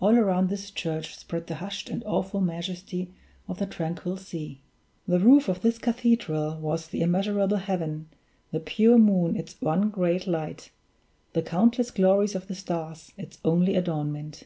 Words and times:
All 0.00 0.16
around 0.18 0.48
this 0.48 0.70
church 0.70 1.14
spread 1.16 1.46
the 1.46 1.56
hushed 1.56 1.90
and 1.90 2.02
awful 2.04 2.40
majesty 2.40 3.12
of 3.46 3.58
the 3.58 3.66
tranquil 3.66 4.16
sea. 4.16 4.62
The 5.06 5.20
roof 5.20 5.50
of 5.50 5.60
this 5.60 5.76
cathedral 5.78 6.56
was 6.58 6.88
the 6.88 7.02
immeasurable 7.02 7.58
heaven, 7.58 8.08
the 8.52 8.60
pure 8.60 8.96
moon 8.96 9.36
its 9.36 9.60
one 9.60 9.90
great 9.90 10.26
light, 10.26 10.70
the 11.34 11.42
countless 11.42 11.90
glories 11.90 12.34
of 12.34 12.46
the 12.46 12.54
stars 12.54 13.12
its 13.18 13.36
only 13.44 13.74
adornment. 13.76 14.44